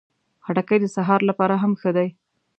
خټکی 0.45 0.77
د 0.81 0.85
سهار 0.95 1.21
لپاره 1.29 1.55
هم 1.61 1.71
ښه 1.81 1.91
ده. 1.95 2.05